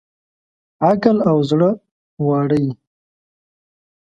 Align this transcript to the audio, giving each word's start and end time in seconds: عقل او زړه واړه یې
عقل 0.87 1.17
او 1.29 1.37
زړه 1.49 1.69
واړه 2.25 2.57
یې 2.63 2.71